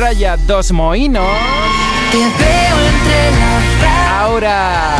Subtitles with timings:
[0.00, 1.28] Fraya Dos Moinos.
[4.18, 4.96] Ahora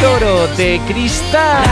[0.00, 1.62] Toro de Cristal.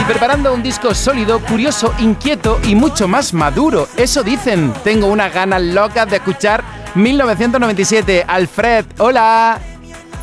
[0.00, 3.86] Y preparando un disco sólido, curioso, inquieto y mucho más maduro.
[3.96, 4.72] Eso dicen.
[4.82, 6.64] Tengo unas ganas locas de escuchar
[6.96, 8.24] 1997.
[8.26, 9.60] Alfred, hola.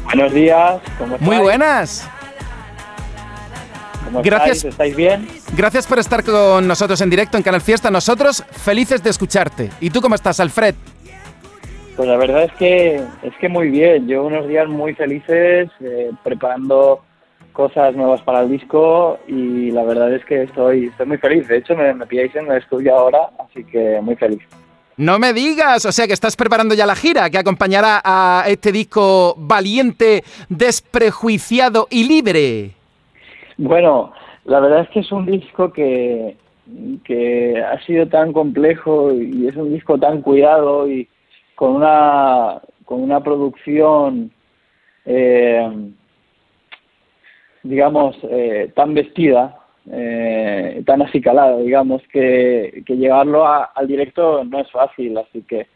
[0.04, 2.06] Buenos días, ¿cómo Muy buenas.
[4.12, 4.58] ¿Cómo Gracias.
[4.58, 4.74] estáis?
[4.74, 5.28] ¿Estáis bien?
[5.56, 7.90] Gracias por estar con nosotros en directo en Canal Fiesta.
[7.90, 9.70] Nosotros felices de escucharte.
[9.80, 10.76] ¿Y tú cómo estás, Alfred?
[11.96, 14.08] Pues la verdad es que es que muy bien.
[14.08, 17.04] Yo unos días muy felices eh, preparando
[17.54, 21.48] cosas nuevas para el disco y la verdad es que estoy, estoy muy feliz.
[21.48, 24.42] De hecho, me, me pilláis en el estudio ahora, así que muy feliz.
[24.98, 28.72] No me digas, o sea que estás preparando ya la gira que acompañará a este
[28.72, 32.81] disco valiente, desprejuiciado y libre.
[33.64, 34.12] Bueno,
[34.46, 36.36] la verdad es que es un disco que,
[37.04, 41.08] que ha sido tan complejo y es un disco tan cuidado y
[41.54, 44.32] con una, con una producción,
[45.06, 45.92] eh,
[47.62, 49.60] digamos, eh, tan vestida,
[49.92, 55.68] eh, tan acicalada, digamos, que, que llevarlo al directo no es fácil, así que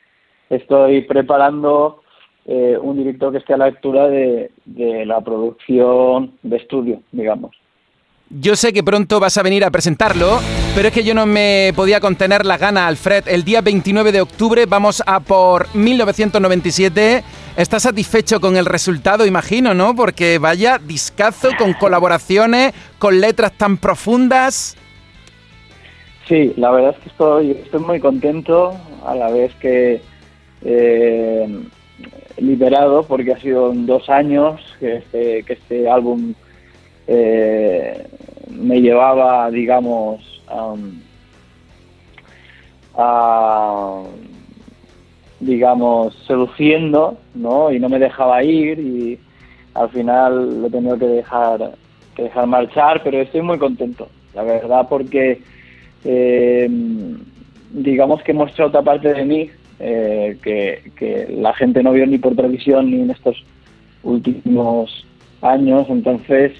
[0.50, 2.02] estoy preparando
[2.48, 7.56] eh, un directo que esté a la altura de, de la producción de estudio, digamos.
[8.30, 10.40] Yo sé que pronto vas a venir a presentarlo,
[10.74, 13.28] pero es que yo no me podía contener la gana, Alfred.
[13.28, 17.24] El día 29 de octubre vamos a por 1997.
[17.56, 19.96] ¿Estás satisfecho con el resultado, imagino, no?
[19.96, 24.76] Porque vaya discazo con colaboraciones, con letras tan profundas.
[26.28, 30.02] Sí, la verdad es que estoy, muy contento, a la vez que
[30.64, 31.64] eh,
[32.38, 36.34] liberado, porque ha sido dos años que este, que este álbum
[37.08, 38.08] eh,
[38.50, 41.02] me llevaba, digamos, am,
[42.96, 44.04] a,
[45.40, 47.72] digamos, seduciendo, ¿no?
[47.72, 49.20] Y no me dejaba ir y
[49.74, 51.72] al final lo he tenido que dejar,
[52.16, 55.42] que dejar marchar, pero estoy muy contento, la verdad, porque
[56.06, 56.70] eh,
[57.72, 59.50] digamos que muestra otra parte de mí
[59.80, 63.44] eh, que, que la gente no vio ni por televisión ni en estos
[64.04, 65.06] últimos
[65.42, 66.54] años, entonces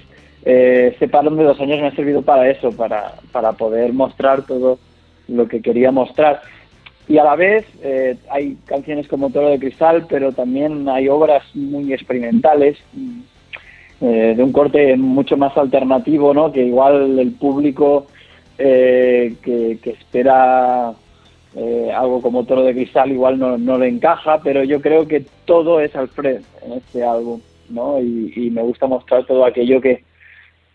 [0.46, 4.46] eh, este parón de dos años me ha servido para eso, para, para poder mostrar
[4.46, 4.78] todo
[5.26, 6.40] lo que quería mostrar.
[7.08, 11.42] Y a la vez eh, hay canciones como Toro de Cristal, pero también hay obras
[11.54, 12.78] muy experimentales,
[14.00, 16.52] eh, de un corte mucho más alternativo, ¿no?
[16.52, 18.06] que igual el público
[18.56, 20.94] eh, que, que espera
[21.94, 25.80] algo como Toro de Cristal igual no, no le encaja, pero yo creo que todo
[25.80, 27.40] es Alfred en este álbum,
[27.70, 27.98] ¿no?
[27.98, 30.04] Y me gusta mostrar todo aquello que,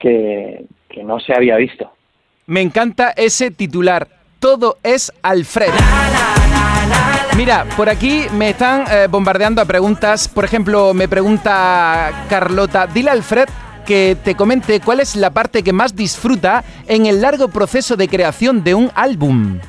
[0.02, 1.92] que, que no se había visto.
[2.48, 4.08] Me encanta ese titular.
[4.40, 5.72] Todo es Alfred.
[7.38, 10.28] Mira, por aquí me están eh, bombardeando a preguntas.
[10.28, 13.48] Por ejemplo, me pregunta Carlota, dile a Alfred
[13.86, 18.08] que te comente cuál es la parte que más disfruta en el largo proceso de
[18.08, 19.60] creación de un álbum.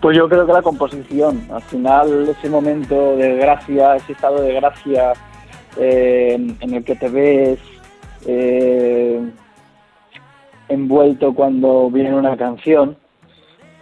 [0.00, 4.54] Pues yo creo que la composición, al final ese momento de gracia, ese estado de
[4.54, 5.12] gracia
[5.76, 7.58] eh, en el que te ves
[8.26, 9.20] eh,
[10.68, 12.96] envuelto cuando viene una canción,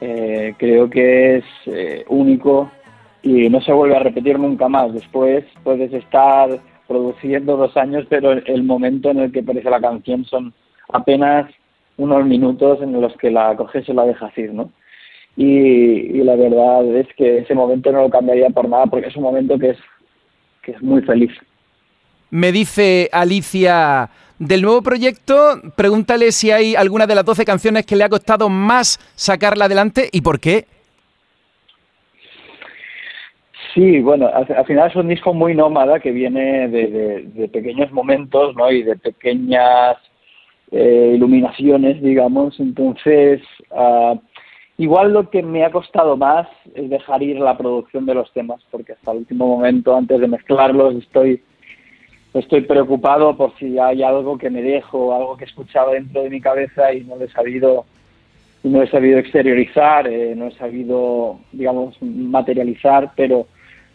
[0.00, 2.70] eh, creo que es eh, único
[3.22, 4.92] y no se vuelve a repetir nunca más.
[4.92, 10.24] Después puedes estar produciendo dos años, pero el, momento en el que aparece la canción
[10.24, 10.54] son
[10.90, 11.50] apenas
[11.96, 14.70] unos minutos en los que la coges y la dejas ir, ¿no?
[15.36, 19.16] Y, y la verdad es que ese momento no lo cambiaría por nada porque es
[19.16, 19.78] un momento que es,
[20.62, 21.32] que es muy feliz.
[22.30, 27.96] Me dice Alicia del nuevo proyecto, pregúntale si hay alguna de las 12 canciones que
[27.96, 30.66] le ha costado más sacarla adelante y por qué.
[33.74, 37.48] Sí, bueno, al, al final es un disco muy nómada que viene de, de- de
[37.48, 38.70] pequeños momentos, ¿no?
[38.70, 39.96] Y de pequeñas
[40.70, 42.58] eh, iluminaciones, digamos.
[42.60, 43.40] Entonces,
[43.70, 44.14] ah,
[44.78, 48.60] igual lo que me ha costado más es dejar ir la producción de los temas,
[48.70, 51.42] porque hasta el último momento, antes de mezclarlos, estoy
[52.34, 56.30] estoy preocupado por si hay algo que me dejo, algo que he escuchado dentro de
[56.30, 57.84] mi cabeza y no lo he sabido
[58.64, 63.46] no he sabido exteriorizar, eh, no he sabido, digamos, materializar, pero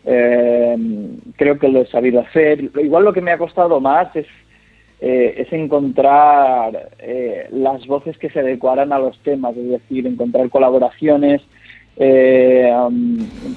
[0.06, 0.76] eh,
[1.36, 2.72] creo que lo he sabido hacer.
[2.82, 4.28] Igual lo que me ha costado más es,
[5.02, 10.50] eh, es encontrar eh, las voces que se adecuaran a los temas, es decir, encontrar
[10.50, 11.42] colaboraciones,
[11.98, 12.74] eh,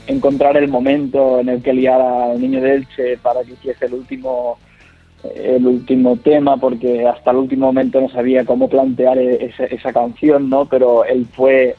[0.06, 2.84] encontrar el momento en el que liara el niño de
[3.22, 4.58] para que hiciese el último
[5.34, 9.92] el último tema porque hasta el último momento no sabía cómo plantear e- esa, esa
[9.92, 10.66] canción, ¿no?
[10.66, 11.74] Pero él fue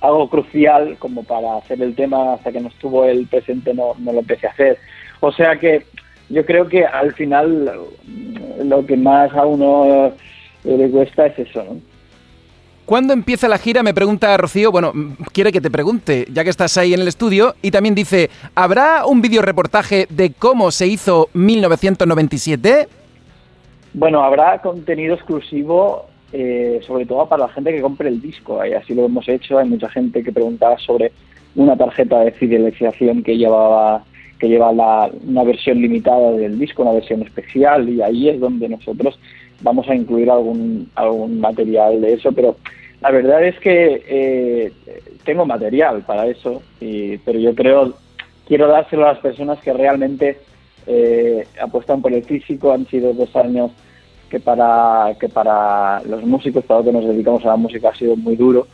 [0.00, 4.12] algo crucial como para hacer el tema hasta que no estuvo el presente no, no
[4.12, 4.78] lo empecé a hacer.
[5.20, 5.84] O sea que
[6.28, 7.70] yo creo que al final
[8.64, 10.12] lo que más a uno
[10.64, 11.89] le cuesta es eso, ¿no?
[12.90, 13.84] ¿Cuándo empieza la gira?
[13.84, 14.72] Me pregunta Rocío.
[14.72, 14.92] Bueno,
[15.32, 17.54] quiere que te pregunte, ya que estás ahí en el estudio.
[17.62, 22.88] Y también dice, ¿habrá un vídeo reportaje de cómo se hizo 1997?
[23.94, 28.66] Bueno, habrá contenido exclusivo, eh, sobre todo para la gente que compre el disco.
[28.66, 29.60] Y así lo hemos hecho.
[29.60, 31.12] Hay mucha gente que preguntaba sobre
[31.54, 34.02] una tarjeta de fidelización que llevaba
[34.40, 39.16] que lleva una versión limitada del disco, una versión especial, y ahí es donde nosotros
[39.62, 42.56] vamos a incluir algún, algún material de eso, pero
[43.00, 44.72] la verdad es que eh,
[45.24, 47.94] tengo material para eso, pero yo creo,
[48.46, 50.38] quiero dárselo a las personas que realmente
[50.86, 53.70] eh, apuestan por el físico, han sido dos años
[54.28, 57.94] que para, que para los músicos, para los que nos dedicamos a la música, ha
[57.94, 58.66] sido muy duro,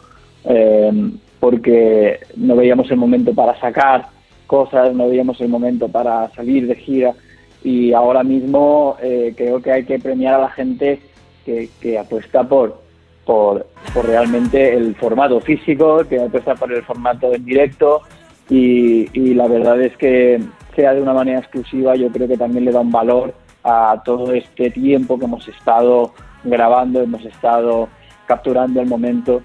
[0.44, 0.90] eh,
[1.38, 4.08] porque no veíamos el momento para sacar
[4.49, 7.14] cosas, no veíamos el momento para salir de gira.
[7.62, 8.96] Y ahora mismo
[9.37, 11.00] creo que hay que premiar a la gente
[11.44, 12.86] que apuesta por,
[13.26, 13.67] por,
[14.05, 18.02] realmente el formato físico, que apuesta por el formato en directo
[18.49, 20.40] y, y la verdad es que
[20.75, 23.34] sea de una manera exclusiva yo creo que también le da un valor
[23.64, 26.12] a todo este tiempo que hemos estado
[26.44, 27.88] grabando, hemos estado
[28.26, 29.43] capturando el momento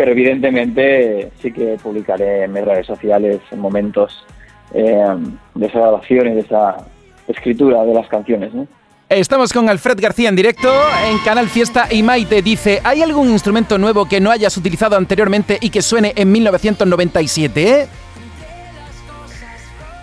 [0.00, 4.24] pero evidentemente sí que publicaré en mis redes sociales momentos
[4.72, 5.14] eh,
[5.54, 6.78] de esa grabación y de esa
[7.28, 8.50] escritura de las canciones.
[9.10, 10.72] Estamos con Alfred García en directo
[11.04, 15.58] en Canal Fiesta y Maite dice, ¿hay algún instrumento nuevo que no hayas utilizado anteriormente
[15.60, 17.88] y que suene en 1997?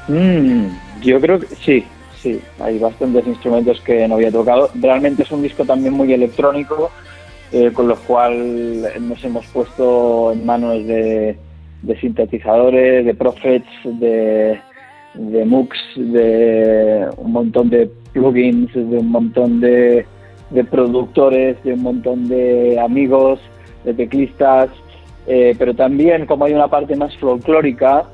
[0.09, 0.65] Mm,
[1.01, 1.85] yo creo que sí,
[2.21, 4.71] sí, hay bastantes instrumentos que no había tocado.
[4.75, 6.91] Realmente es un disco también muy electrónico,
[7.53, 11.37] eh, con lo cual nos hemos puesto en manos de,
[12.01, 14.59] sintetizadores, de Prophets, de,
[15.17, 20.05] de MOOCs, de un montón de plugins, de un montón de,
[20.69, 23.39] productores, de un montón de amigos,
[23.83, 24.69] de teclistas,
[25.27, 28.05] eh, pero también como hay una parte más folclórica,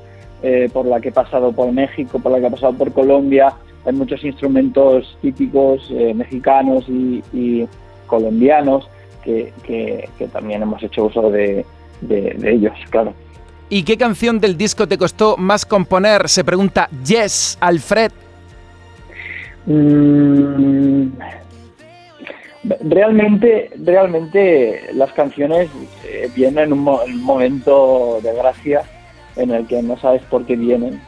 [0.41, 3.53] eh, por la que he pasado por México, por la que he pasado por Colombia,
[3.85, 7.67] hay muchos instrumentos típicos mexicanos y
[8.07, 8.87] colombianos
[9.23, 11.65] que, también hemos hecho uso de,
[12.09, 13.13] ellos, claro.
[13.69, 16.29] ¿Y qué canción del disco te costó más componer?
[16.29, 18.11] Se pregunta Yes, Alfred.
[19.65, 21.07] Mm,
[22.81, 25.69] realmente, realmente las canciones
[26.05, 28.83] eh, vienen en un momento de gracia
[29.35, 31.01] en el que no sabes por qué vienen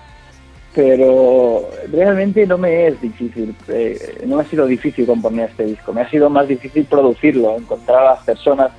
[0.75, 3.97] pero realmente no me es difícil, eh,
[4.27, 7.99] no me ha sido difícil componer este disco, me ha sido más difícil producirlo, encontrar
[7.99, 8.71] a las personas,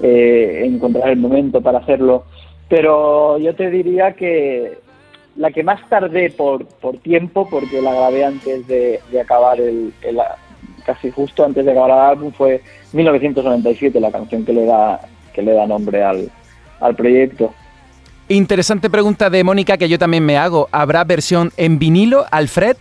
[0.00, 2.24] eh, encontrar el momento para hacerlo,
[2.68, 4.78] pero yo te diría que
[5.36, 9.92] la que más tardé por, por tiempo, porque la grabé antes de, acabar el,
[10.84, 12.60] casi justo antes de acabar el álbum, fue
[12.92, 15.00] 1997, la canción que le da,
[15.32, 16.30] que le da nombre al,
[16.80, 17.54] al proyecto.
[18.28, 20.68] Interesante pregunta de Mónica que yo también me hago.
[20.72, 22.76] ¿Habrá versión en vinilo, Alfred?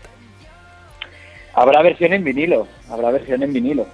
[1.54, 3.86] Habrá versión en vinilo, habrá versión en vinilo.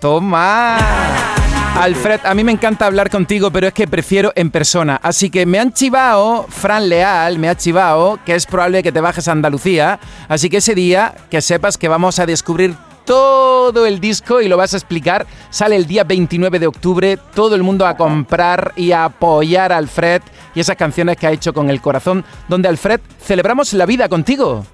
[0.00, 1.36] Toma.
[1.76, 5.00] Alfred, a mí me encanta hablar contigo, pero es que prefiero en persona.
[5.02, 9.00] Así que me han chivado, Fran Leal, me ha chivado, que es probable que te
[9.00, 9.98] bajes a Andalucía.
[10.28, 12.74] Así que ese día, que sepas que vamos a descubrir
[13.06, 15.26] todo el disco y lo vas a explicar.
[15.48, 19.78] Sale el día 29 de octubre, todo el mundo a comprar y a apoyar a
[19.78, 20.22] Alfred
[20.54, 24.64] y esas canciones que ha hecho con el corazón, donde Alfred celebramos la vida contigo.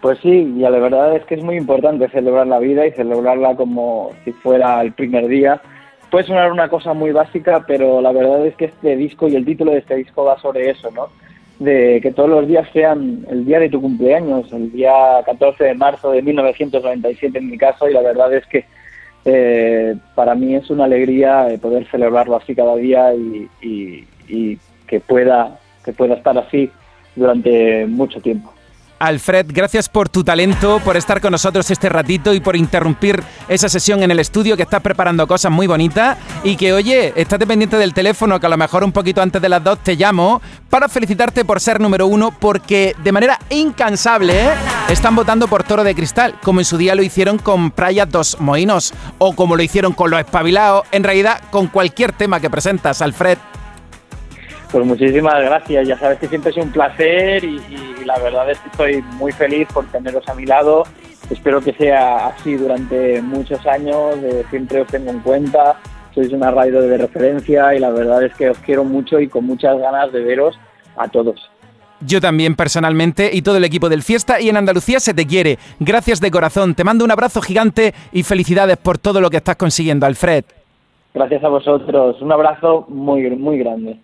[0.00, 3.56] Pues sí, y la verdad es que es muy importante celebrar la vida y celebrarla
[3.56, 5.60] como si fuera el primer día.
[6.10, 9.44] Puede sonar una cosa muy básica, pero la verdad es que este disco y el
[9.44, 11.08] título de este disco va sobre eso, ¿no?
[11.58, 14.92] de que todos los días sean el día de tu cumpleaños, el día
[15.26, 18.64] 14 de marzo de 1997 en mi caso, y la verdad es que
[19.24, 25.00] eh, para mí es una alegría eh, poder celebrarlo así cada día y, y que
[25.00, 26.70] pueda que pueda estar así
[27.16, 28.52] durante mucho tiempo.
[28.98, 33.68] Alfred, gracias por tu talento, por estar con nosotros este ratito y por interrumpir esa
[33.68, 37.76] sesión en el estudio que estás preparando cosas muy bonitas y que oye, estate pendiente
[37.76, 40.88] del teléfono que a lo mejor un poquito antes de las dos te llamo para
[40.88, 44.50] felicitarte por ser número uno porque de manera incansable
[44.88, 48.40] están votando por Toro de Cristal, como en su día lo hicieron con Praia dos
[48.40, 53.02] Moinos o como lo hicieron con Los Espabilados, en realidad con cualquier tema que presentas,
[53.02, 53.38] Alfred.
[54.70, 57.58] Pues muchísimas gracias, ya sabes que siempre es un placer y,
[58.04, 60.84] la verdad es que estoy muy feliz por teneros a mi lado.
[61.30, 64.16] Espero que sea así durante muchos años,
[64.48, 65.76] siempre os tengo en cuenta,
[66.14, 69.44] sois una radio de referencia y la verdad es que os quiero mucho y con
[69.44, 70.58] muchas ganas de veros
[70.96, 71.50] a todos.
[72.00, 75.58] Yo también personalmente y todo el equipo del Fiesta y en Andalucía se te quiere.
[75.80, 76.74] Gracias de corazón.
[76.74, 80.44] Te mando un abrazo gigante y felicidades por todo lo que estás consiguiendo, Alfred.
[81.12, 82.22] Gracias a vosotros.
[82.22, 83.98] Un abrazo muy, muy grande.